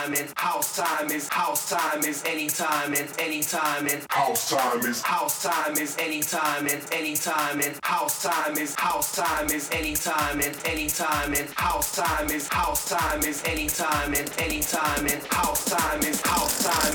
[0.00, 5.02] anytime and house time is house time is anytime and anytime and house time is
[5.02, 10.56] house time is anytime and anytime and house time is house time is anytime and
[10.64, 16.20] anytime and house time is house time is anytime and anytime and house time is
[16.22, 16.90] house time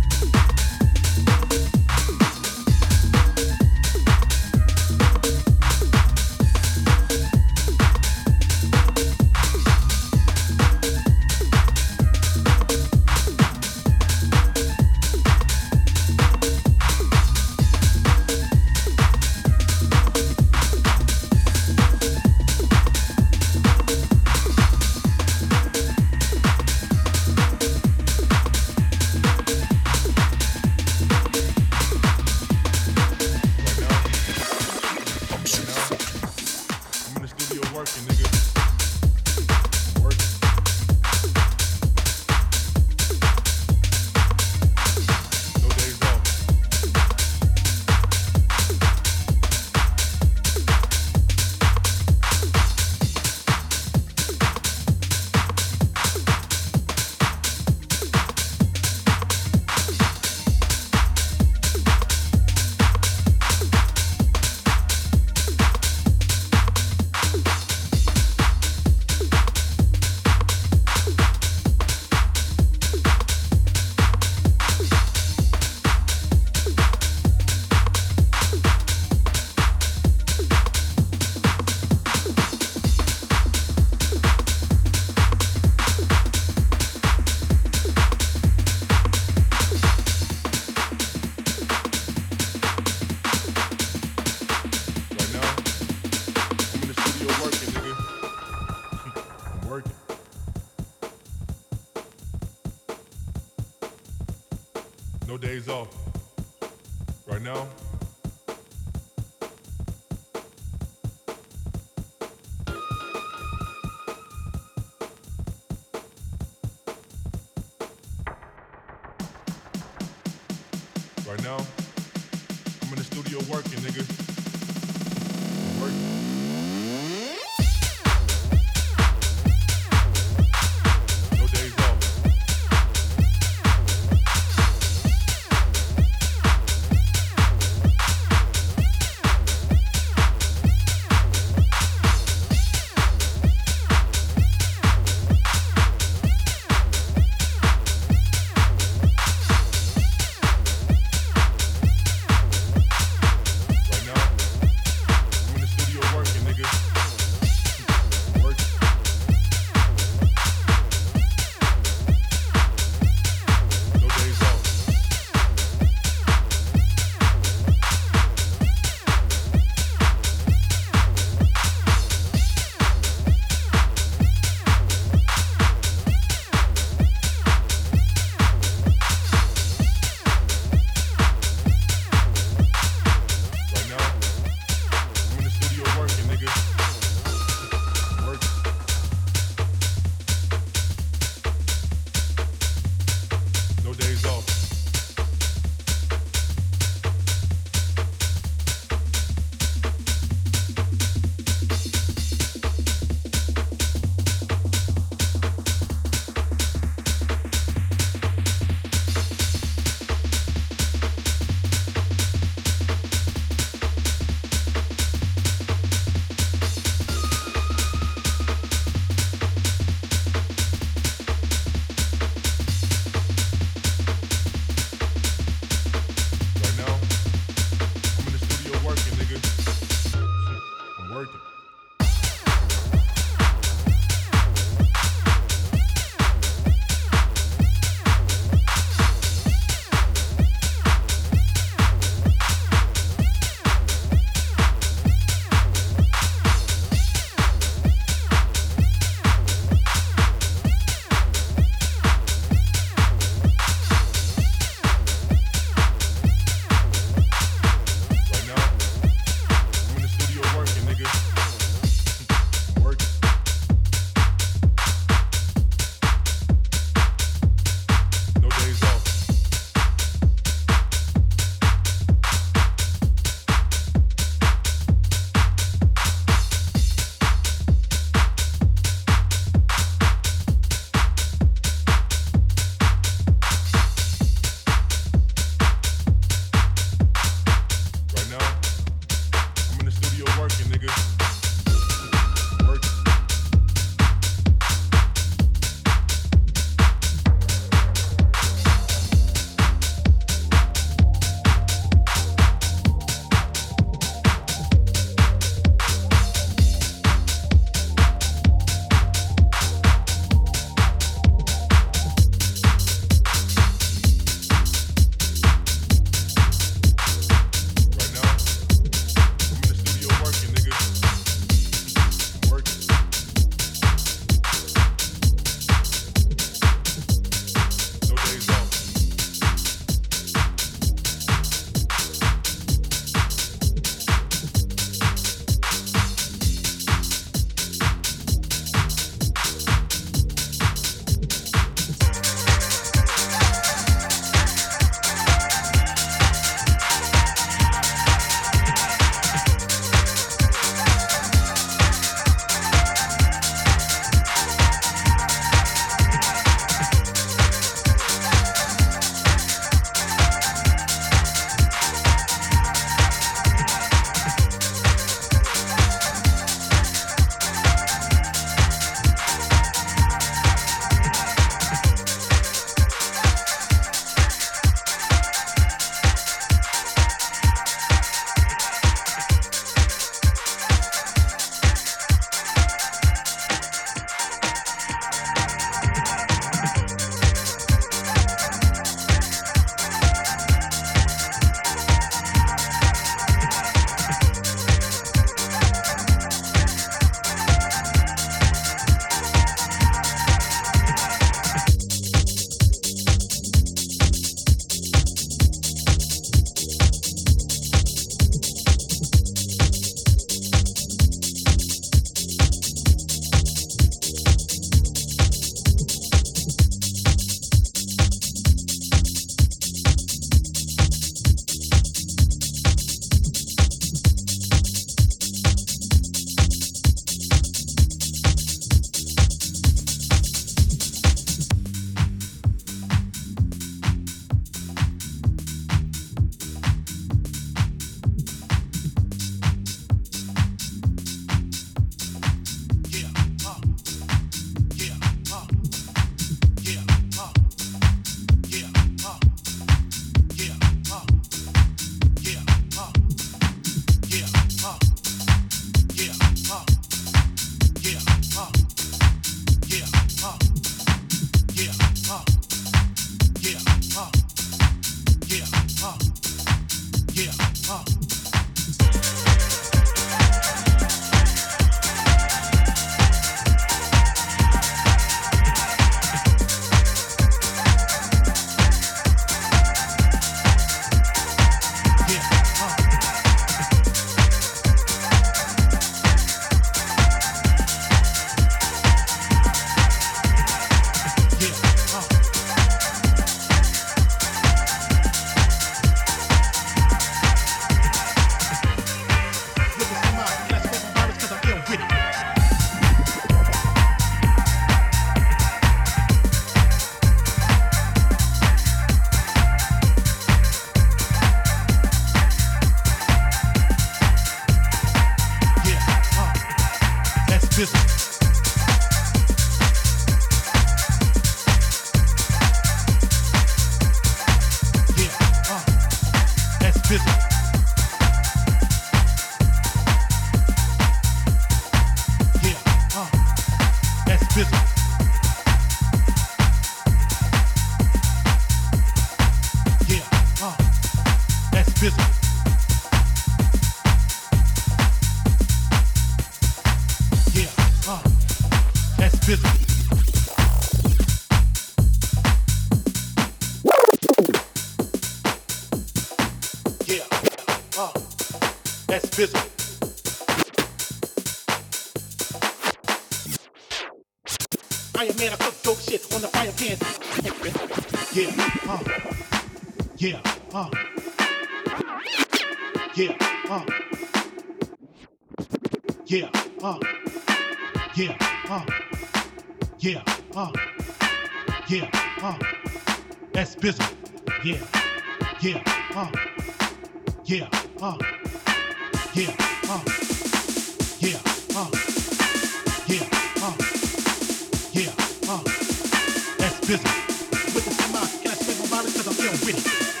[599.03, 600.00] cause I feeling witty.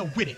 [0.00, 0.29] a witty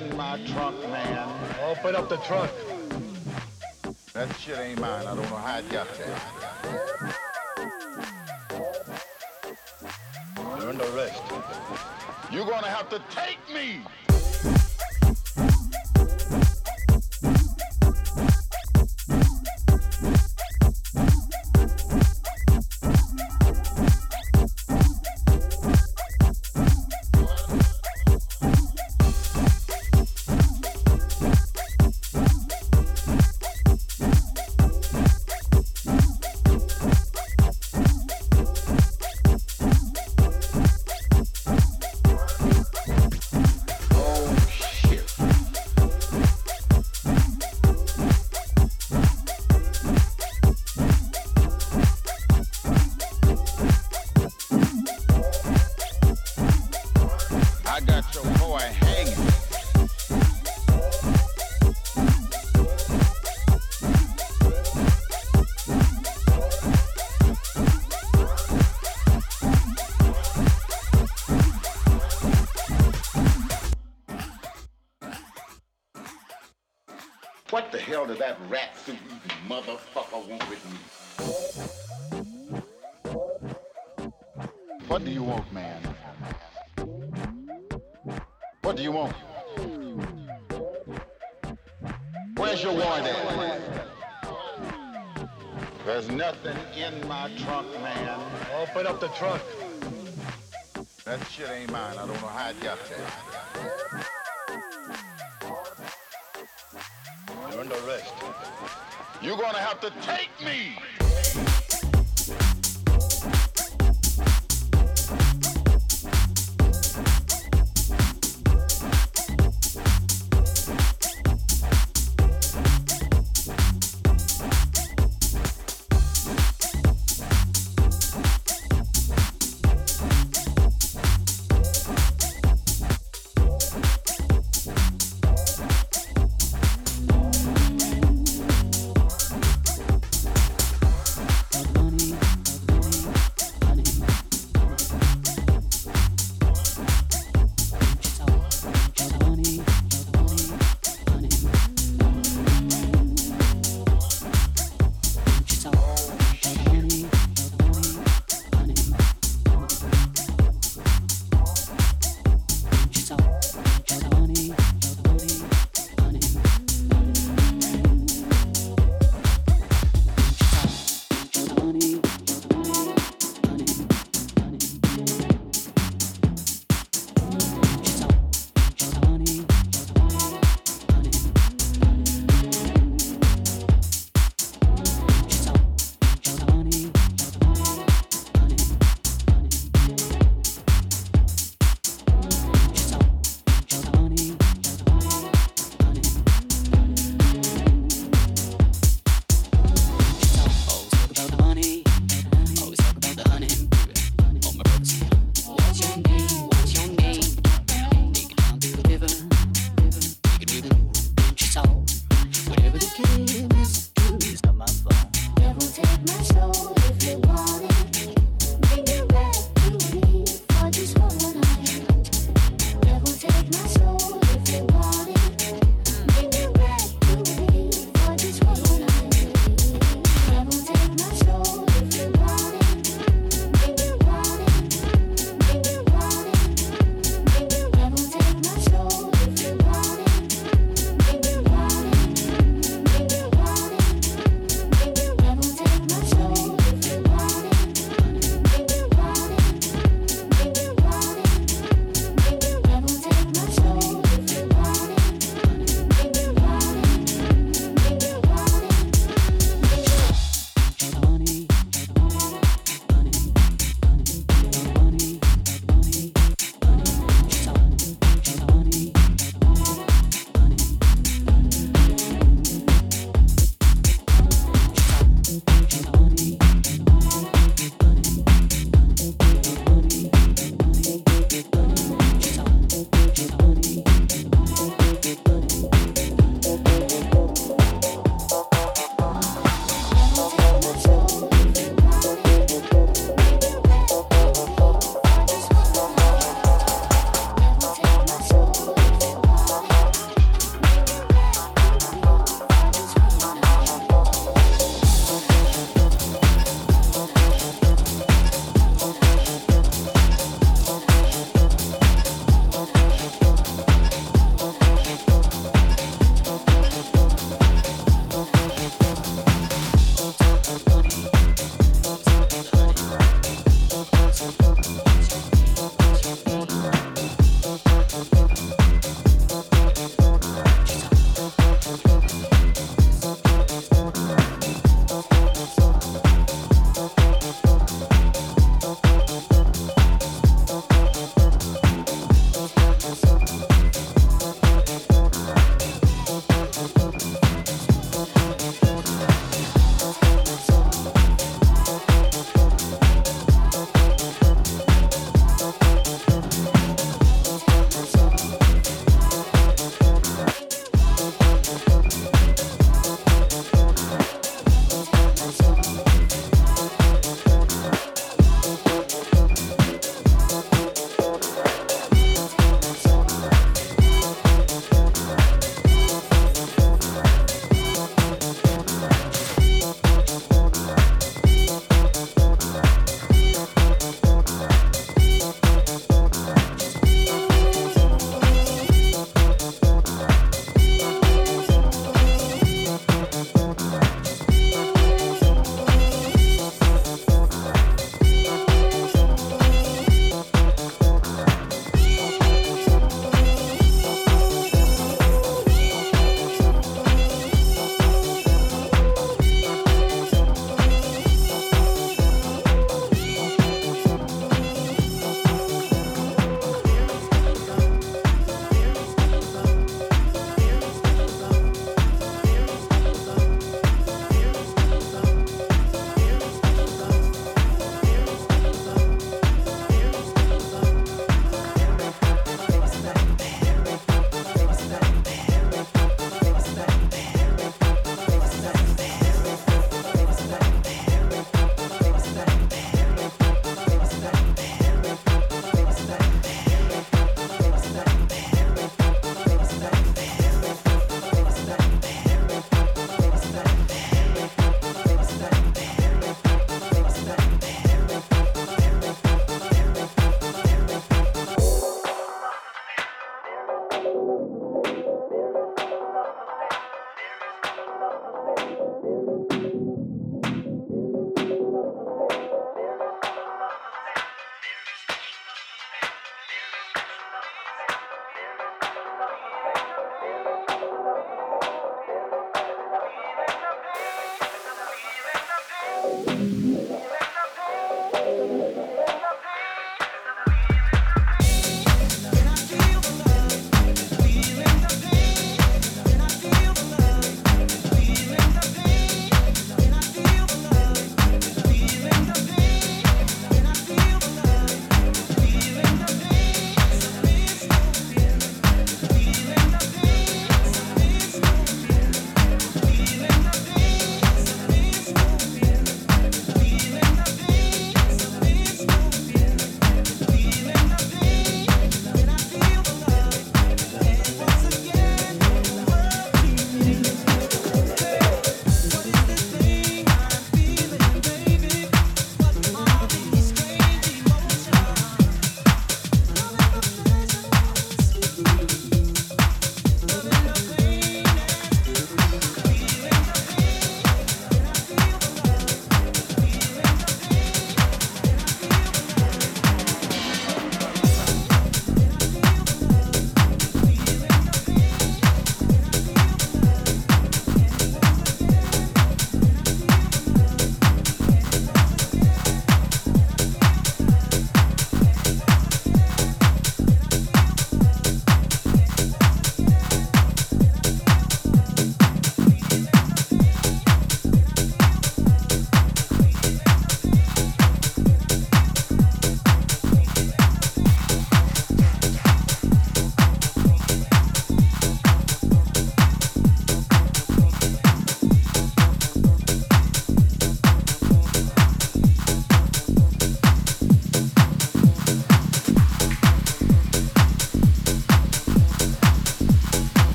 [0.00, 1.28] in my trunk, man.
[1.64, 2.50] Open up the trunk.
[4.12, 5.06] That shit ain't mine.
[5.06, 6.20] I don't know how it got there.
[10.36, 11.22] You're under arrest.
[12.30, 13.82] You're gonna have to take me!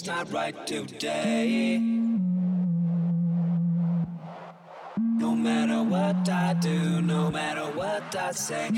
[0.00, 1.78] just not right today.
[4.96, 8.70] No matter what I do, no matter what I say.